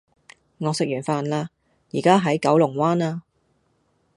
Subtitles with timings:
[0.57, 1.51] 我食完飯啦，
[1.91, 3.21] 依家喺九龍灣啊